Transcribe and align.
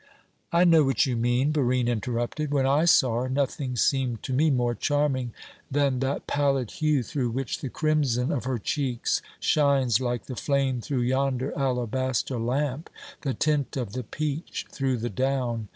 "I 0.51 0.63
know 0.63 0.83
what 0.83 1.05
you 1.05 1.15
mean," 1.15 1.51
Barine 1.51 1.87
interrupted. 1.87 2.49
"When 2.51 2.65
I 2.65 2.85
saw 2.85 3.21
her, 3.21 3.29
nothing 3.29 3.75
seemed 3.75 4.23
to 4.23 4.33
me 4.33 4.49
more 4.49 4.73
charming 4.73 5.31
than 5.69 5.99
that 5.99 6.25
pallid 6.25 6.71
hue 6.71 7.03
through 7.03 7.29
which 7.29 7.61
the 7.61 7.69
crimson 7.69 8.31
of 8.31 8.45
her 8.45 8.57
cheeks 8.57 9.21
shines 9.39 9.99
like 10.01 10.25
the 10.25 10.35
flame 10.35 10.81
through 10.81 11.01
yonder 11.01 11.55
alabaster 11.55 12.39
lamp, 12.39 12.89
the 13.21 13.35
tint 13.35 13.77
of 13.77 13.93
the 13.93 14.01
peach 14.01 14.65
through 14.71 14.97
the 14.97 15.09
down. 15.11 15.67